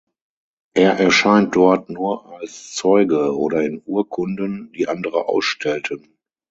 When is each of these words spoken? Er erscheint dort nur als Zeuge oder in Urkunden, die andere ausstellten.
Er 0.73 0.93
erscheint 0.97 1.55
dort 1.55 1.91
nur 1.91 2.25
als 2.39 2.73
Zeuge 2.73 3.37
oder 3.37 3.61
in 3.61 3.83
Urkunden, 3.85 4.71
die 4.73 4.87
andere 4.87 5.27
ausstellten. 5.27 6.17